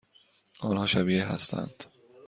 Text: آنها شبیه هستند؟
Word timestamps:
آنها 0.59 0.85
شبیه 0.85 1.23
هستند؟ 1.25 1.83